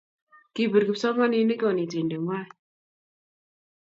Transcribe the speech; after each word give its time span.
Kipir 0.53 0.83
kipsomaninik 0.87 1.59
konetinte 1.61 2.17
ng'wang 2.19 2.49